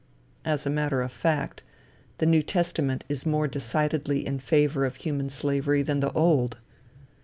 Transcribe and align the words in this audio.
As 0.43 0.65
a 0.65 0.71
matter 0.71 1.03
of 1.03 1.11
fact, 1.11 1.61
the 2.17 2.25
New 2.25 2.41
Testament 2.41 3.03
is 3.07 3.23
more 3.23 3.47
decidedly 3.47 4.25
in 4.25 4.39
favor 4.39 4.83
of 4.83 4.95
human 4.95 5.29
slavery 5.29 5.83
than 5.83 5.99
the 5.99 6.11
old. 6.13 6.57